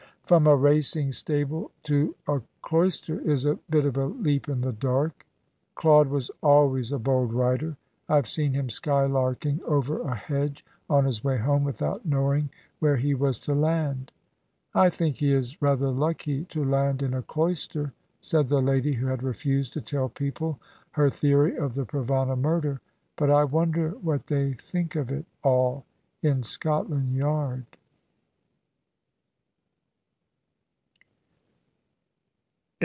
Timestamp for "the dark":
4.61-5.25